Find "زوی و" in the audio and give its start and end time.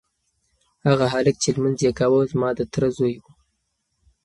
2.97-3.25